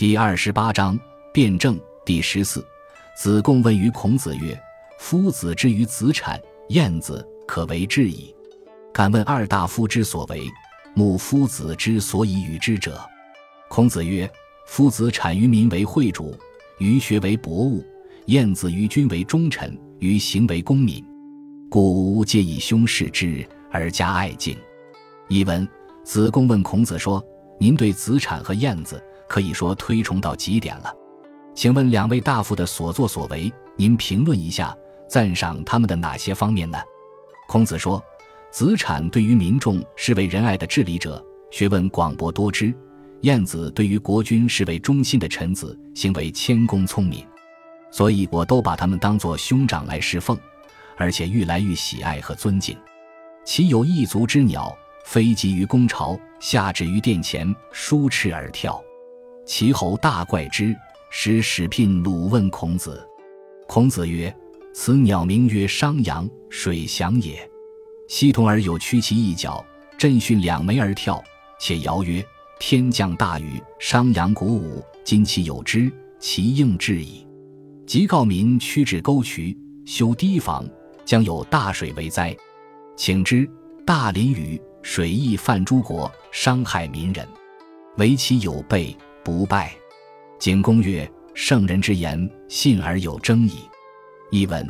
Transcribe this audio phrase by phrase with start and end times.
[0.00, 0.98] 第二十八章
[1.30, 2.66] 辩证第十四。
[3.14, 4.58] 子贡问于孔子曰
[4.98, 8.34] ：“夫子之于子产、晏子，可为质矣。
[8.94, 10.48] 敢问二大夫之所为，
[10.94, 12.98] 慕夫子之所以与之者。”
[13.68, 14.26] 孔子曰
[14.66, 16.34] ：“夫子产于民为惠主，
[16.78, 17.84] 于学为博物；
[18.24, 21.04] 晏子于君为忠臣，于行为公敏。
[21.68, 24.56] 故吾皆以兄事之，而加爱敬。”
[25.28, 25.68] 译文：
[26.04, 27.22] 子贡问孔子说
[27.60, 28.98] ：“您对子产和晏子，
[29.30, 30.92] 可以说推崇到极点了。”
[31.54, 34.76] 请问两位大夫的所作所为，您评论一下，
[35.08, 36.78] 赞赏他们的哪些方面呢？
[37.48, 38.02] 孔子说
[38.50, 42.72] ：“子产对于民众是为仁爱的治理者，学问广博多知；
[43.22, 47.26] 晏子对于国君是为忠心的臣子，行为谦恭聪明。
[47.90, 50.38] 所以我都把他们当作兄长来侍奉，
[50.96, 52.76] 而且愈来愈喜爱和尊敬。
[53.44, 54.72] 其有一族之鸟，
[55.04, 58.80] 飞集于宫巢，下至于殿前，舒翅而跳，
[59.50, 60.76] 齐侯大怪之。”
[61.12, 63.04] 使使聘鲁问孔子，
[63.66, 64.32] 孔子曰
[64.72, 67.50] ：“此鸟名曰商阳，水翔也。
[68.06, 69.64] 昔童儿有屈其一角，
[69.98, 71.20] 振训两枚而跳，
[71.58, 72.24] 且谣曰：
[72.60, 75.90] 天降大雨，商阳鼓舞，今其有之，
[76.20, 77.26] 其应至矣。
[77.88, 80.64] 即告民屈至沟渠，修堤防，
[81.04, 82.36] 将有大水为灾。
[82.96, 83.50] 请之，
[83.84, 87.26] 大淋雨，水溢泛诸国，伤害民人，
[87.96, 89.72] 唯其有备，不败。”
[90.38, 93.60] 景公曰：“圣人之言，信而有争矣。”
[94.30, 94.66] 译文：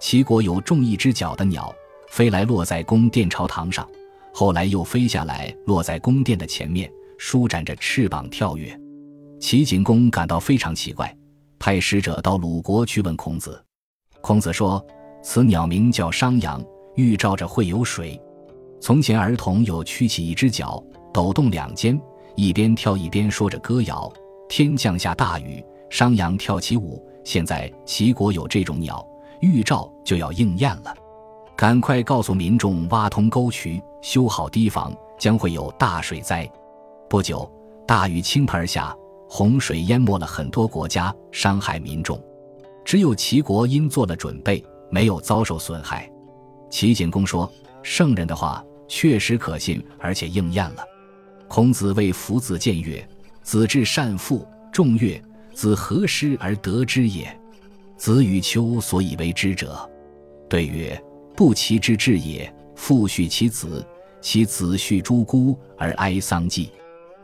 [0.00, 1.74] 齐国有众翼之角的鸟，
[2.08, 3.88] 飞来落在宫殿朝堂上，
[4.32, 8.78] 后来又飞下来落在宫殿的前面，舒展着翅膀跳跃。
[9.40, 11.16] 齐景公感到非常奇怪，
[11.58, 13.62] 派使者到鲁国去问孔子。
[14.20, 14.84] 孔子说
[15.22, 16.64] ：“此鸟名叫商羊，
[16.96, 18.20] 预兆着会有水。
[18.80, 21.98] 从前儿童有曲起一只脚，抖动两肩，
[22.36, 24.12] 一边跳一边说着歌谣。”
[24.46, 27.02] 天降下大雨，商鞅跳起舞。
[27.24, 29.04] 现在齐国有这种鸟，
[29.40, 30.94] 预兆就要应验了。
[31.56, 36.48] 赶快告诉民众，挖通沟渠，修好堤防，将会有大水灾。
[37.08, 37.50] 不久，
[37.86, 38.94] 大雨倾盆而下，
[39.28, 42.22] 洪水淹没了很多国家，伤害民众。
[42.84, 46.08] 只有齐国因做了准备，没有遭受损害。
[46.68, 47.50] 齐景公说
[47.82, 50.84] ：“圣人的话确实可信，而且应验了。”
[51.54, 53.08] 孔子谓夫子谏曰。
[53.44, 55.22] 子至善父，仲曰。
[55.52, 57.32] 子何失而得之也？
[57.96, 59.88] 子与丘所以为之者。
[60.50, 61.00] 对曰：
[61.36, 62.52] 不其之至也。
[62.74, 63.86] 父恤其子，
[64.20, 66.72] 其子恤诸姑而哀丧祭。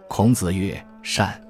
[0.08, 1.42] 孔子曰：善。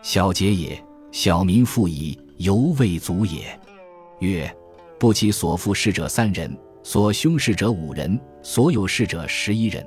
[0.00, 0.80] 小节也。
[1.10, 3.58] 小民富矣，犹未足也。
[4.20, 4.48] 曰：
[5.00, 9.84] 不其所负事者三人，所凶事者五人，所有事者十一人。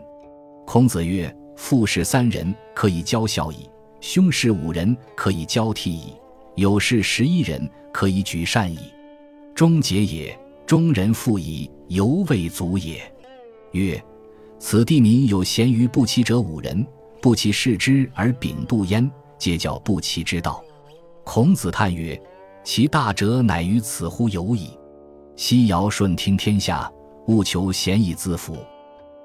[0.65, 3.69] 孔子曰：富事三人，可以教孝矣。
[4.01, 6.13] 凶事五人可以交替矣，
[6.55, 8.79] 有事十一人可以举善矣。
[9.55, 13.01] 终结也，终人富矣，犹未足也。
[13.71, 14.03] 曰：
[14.59, 16.85] 此地民有贤于不齐者五人，
[17.21, 20.61] 不齐视之而秉度焉，皆叫不齐之道。
[21.23, 22.21] 孔子叹曰：
[22.63, 24.71] 其大者乃于此乎有矣。
[25.35, 26.91] 昔尧舜听天下，
[27.27, 28.57] 务求贤以自辅。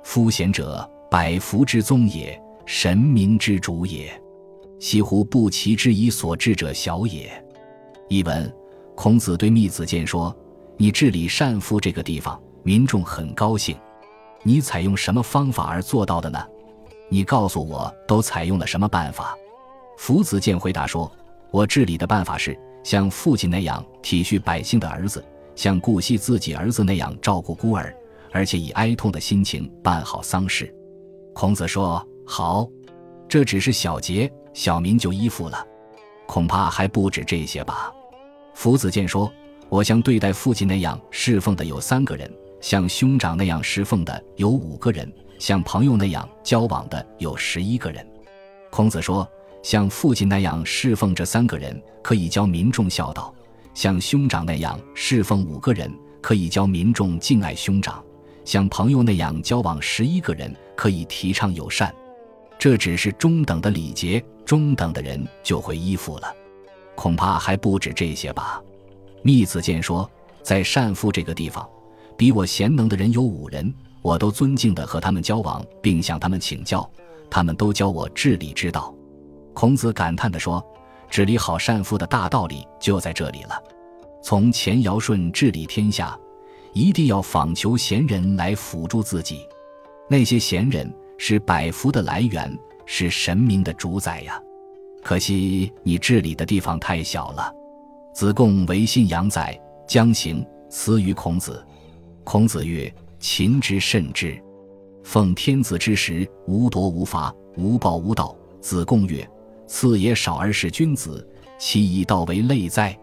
[0.04, 4.10] 夫贤者，百福之宗也，神明之主也。
[4.78, 7.32] 西乎不齐之以所治者小也。
[8.08, 8.54] 译文：
[8.94, 10.36] 孔子对密子建说
[10.76, 13.74] ：“你治理善夫这个地方，民众很高兴。
[14.42, 16.38] 你采用什么方法而做到的呢？
[17.08, 19.34] 你告诉我，都采用了什么办法？”
[19.96, 21.10] 福子建回答说
[21.50, 25.24] ：“我治理的办法是像父亲那样体恤百姓的儿子，
[25.56, 27.92] 像顾惜自己儿子那样照顾孤儿，
[28.30, 30.72] 而且以哀痛的心情办好丧事。”
[31.40, 32.68] 孔子说：“好，
[33.28, 35.64] 这只是小节。”小民就依附了，
[36.26, 37.92] 恐怕还不止这些吧。
[38.54, 39.32] 夫子见说
[39.70, 42.28] ：“我像对待父亲那样侍奉的有三个人，
[42.60, 48.04] 像兄长那样侍奉的有五个人，像朋友那样交往的有十一个人。”
[48.68, 49.24] 孔子说
[49.62, 53.32] ：“像父亲那样侍奉这三个人，可以教民众孝道；
[53.74, 55.88] 像兄长那样侍奉五个人，
[56.20, 58.02] 可以教民众敬爱兄长；
[58.44, 61.92] 像朋友那样交往十一个人，可以提倡友善。
[62.56, 66.34] 这只是中等的礼节。”中等的人就会依附了，
[66.94, 68.62] 恐怕还不止这些吧。
[69.22, 70.10] 密子见说，
[70.42, 71.68] 在善父这个地方，
[72.16, 76.88] 比我贤能的人有五人，我都尊敬的和他们交往，并向他们请教，
[77.28, 78.94] 他们都教我治理之道。
[79.52, 80.66] 孔子感叹地说
[81.10, 83.62] ：“治理好善父的大道理就在这里了。
[84.22, 86.18] 从前尧舜治理天下，
[86.72, 89.46] 一定要访求贤人来辅助自己，
[90.08, 92.56] 那些贤人是百福的来源。”
[92.90, 94.40] 是神明的主宰呀！
[95.04, 97.52] 可惜你治理的地方太小了。
[98.14, 101.62] 子贡为信阳宰，将行，辞于孔子。
[102.24, 102.90] 孔子曰
[103.20, 104.42] ：“勤之甚之，
[105.04, 109.28] 奉天子之时，无夺无罚，无暴无盗。”子贡曰
[109.68, 111.28] ：“赐也少而是君子，
[111.58, 112.98] 其以道为累哉？”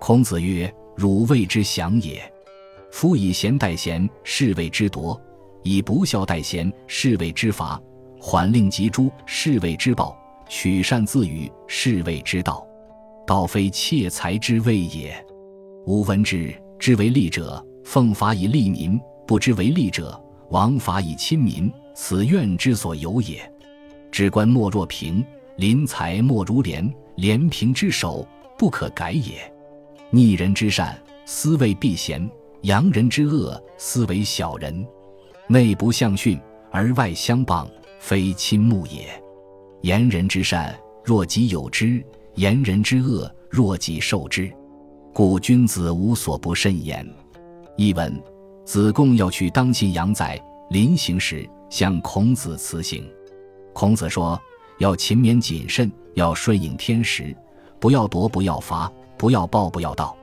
[0.00, 2.20] 孔子曰：“汝谓之祥也。
[2.90, 5.16] 夫以贤待贤，是谓之夺；
[5.62, 7.80] 以不孝代贤，是谓之罚。
[8.18, 10.14] 缓令及诛，是谓之暴；
[10.48, 12.66] 取善自语，是谓之道。
[13.26, 15.14] 道非窃财之谓也。
[15.86, 20.12] 吾闻之，之为利者。”奉法以利民，不知为利者；
[20.50, 23.50] 王法以亲民，此怨之所由也。
[24.12, 25.24] 治官莫若平，
[25.56, 26.88] 临财莫如廉。
[27.16, 28.24] 廉平之首，
[28.56, 29.52] 不可改也。
[30.10, 32.28] 逆人之善，斯谓避贤；
[32.62, 34.86] 扬人之恶，斯为小人。
[35.50, 37.66] 内不相训，而外相谤，
[37.98, 39.08] 非亲睦也。
[39.80, 42.00] 言人之善，若己有之；
[42.36, 44.48] 言人之恶，若己受之。
[45.12, 47.04] 故君子无所不慎言。
[47.76, 48.16] 译文：
[48.64, 53.04] 子贡要去当晋阳宰，临行时向孔子辞行。
[53.72, 54.40] 孔子说
[54.78, 57.36] ：“要勤勉谨慎，要顺应天时，
[57.80, 58.88] 不要夺，不要伐，
[59.18, 60.16] 不要暴，不要盗。”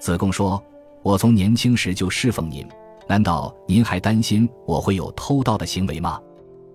[0.00, 0.60] 子贡说
[1.04, 2.66] ：“我从年轻时就侍奉您，
[3.06, 6.20] 难道您还担心我会有偷盗的行为吗？”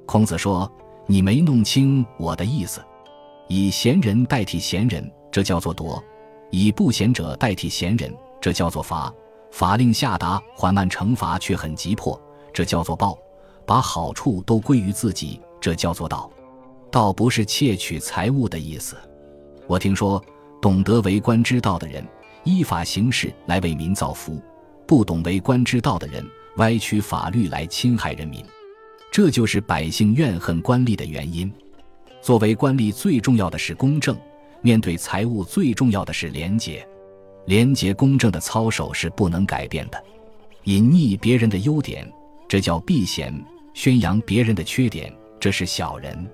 [0.05, 0.71] 孔子说
[1.05, 2.81] ：“你没弄清我的意思。
[3.47, 6.01] 以贤人代替贤人，这叫做夺；
[6.51, 9.13] 以不贤者代替贤人，这叫做罚。”
[9.51, 12.19] 法令下达，缓慢惩罚却很急迫，
[12.53, 13.17] 这叫做暴；
[13.65, 16.29] 把好处都归于自己，这叫做道。
[16.91, 18.95] 道不是窃取财物的意思。
[19.65, 20.23] 我听说，
[20.61, 22.05] 懂得为官之道的人
[22.43, 24.39] 依法行事来为民造福，
[24.89, 26.25] 不懂为官之道的人
[26.57, 28.43] 歪曲法律来侵害人民，
[29.11, 31.53] 这就是百姓怨恨官吏的原因。
[32.23, 34.15] 作为官吏，最重要的是公正；
[34.63, 36.83] 面对财物，最重要的是廉洁。
[37.45, 40.03] 廉洁公正的操守是不能改变的，
[40.63, 42.11] 隐匿别人的优点，
[42.47, 43.31] 这叫避嫌；
[43.75, 46.27] 宣扬别人的缺点，这是小人。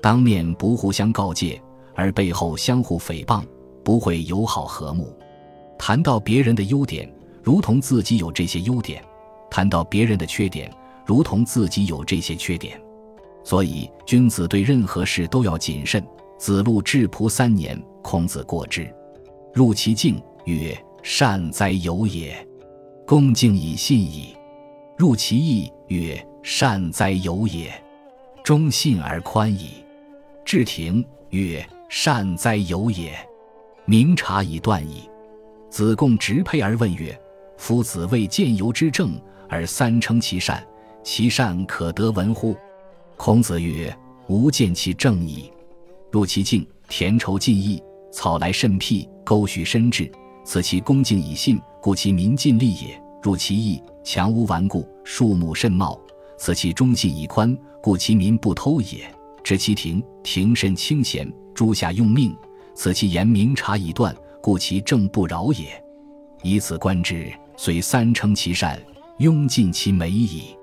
[0.00, 1.60] 当面不互相告诫，
[1.94, 3.44] 而背后相互诽谤，
[3.84, 5.14] 不会友好和睦。
[5.78, 7.06] 谈到别人的优点，
[7.42, 9.00] 如同自己有这些优点；
[9.50, 10.70] 谈到别人的缺点，
[11.06, 12.80] 如同自己有这些缺点。
[13.42, 16.04] 所以，君子对任何事都要谨慎。
[16.38, 18.92] 子路质朴三年，孔子过之，
[19.52, 20.20] 入其境。
[20.44, 22.46] 曰：善哉有也，
[23.06, 24.34] 恭敬以信矣。
[24.96, 25.70] 入其意。
[25.88, 27.72] 曰：善哉有也，
[28.42, 29.84] 忠信而宽矣。
[30.44, 31.04] 至庭。
[31.30, 33.14] 曰：善哉有也，
[33.84, 35.08] 明察以断矣。
[35.68, 37.16] 子贡直佩而问曰：
[37.60, 39.12] 夫子谓见由之政，
[39.46, 40.66] 而三称其善，
[41.04, 42.56] 其善可得闻乎？
[43.18, 43.94] 孔子曰：
[44.28, 45.52] 吾见其正矣。
[46.10, 47.80] 入其境，田畴尽义，
[48.10, 50.10] 草来甚辟，沟渠深至。
[50.42, 52.98] 此其恭敬以信，故其民尽力也。
[53.22, 56.00] 入其义，墙屋顽固，树木甚茂。
[56.38, 59.06] 此其忠信以宽，故其民不偷也。
[59.44, 62.34] 知其庭，庭甚清闲，诸下用命。
[62.74, 65.66] 此其言明察以断，故其政不扰也。
[66.42, 67.30] 以此观之，
[67.62, 68.80] 虽三称其善，
[69.18, 70.56] 庸尽其美矣。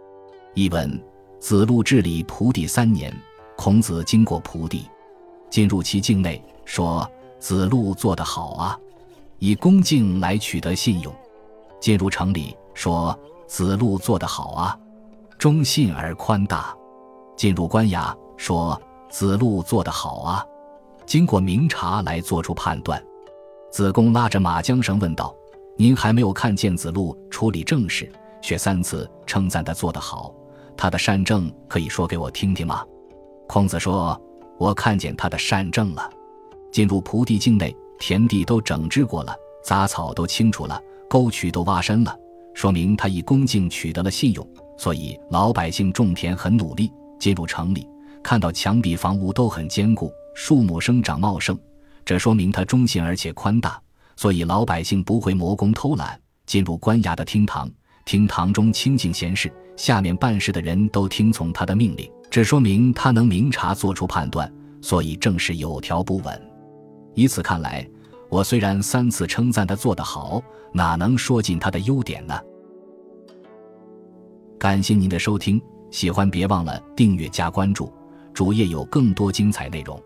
[0.55, 0.99] 译文：
[1.39, 3.15] 子路治理蒲地三年，
[3.55, 4.83] 孔子经过蒲地，
[5.47, 7.07] 进入其境内，说
[7.37, 8.79] ：“子路做得好啊。”
[9.37, 11.13] 以恭敬来取得信用，
[11.79, 14.79] 进入城里说子路做得好啊，
[15.37, 16.75] 忠信而宽大；
[17.35, 20.43] 进入官衙说子路做得好啊，
[21.05, 22.99] 经过明察来做出判断。
[23.71, 25.31] 子贡拉着马缰绳问道
[25.77, 30.33] ：“您还没有看见子路处理政事，却三次称赞他做得好，
[30.75, 32.83] 他的善政可以说给我听听吗？”
[33.47, 34.19] 孔子说
[34.59, 36.09] ：“我看见他的善政了。”
[36.71, 37.75] 进入蒲地境内。
[37.99, 40.79] 田地都整治过了，杂草都清除了，
[41.09, 42.15] 沟渠都挖深了，
[42.53, 44.47] 说明他以恭敬取得了信用。
[44.77, 46.91] 所以老百姓种田很努力。
[47.17, 47.87] 进入城里，
[48.21, 51.57] 看到墙壁房屋都很坚固，树木生长茂盛，
[52.05, 53.81] 这说明他忠信而且宽大。
[54.17, 56.19] 所以老百姓不会磨工偷懒。
[56.45, 57.69] 进入官衙的厅堂，
[58.05, 64.49] 厅堂中清静闲适，下面办事的人都听从他的命令，这说明他能明察做出判断，
[64.81, 66.51] 所以正是有条不紊。
[67.15, 67.85] 以此看来，
[68.29, 72.39] 我虽然三次称赞他做得好，哪能说尽他的优点呢？
[74.57, 77.91] 感谢您的收听，喜欢别忘了订阅加关注，
[78.33, 80.01] 主页有更多精彩内容。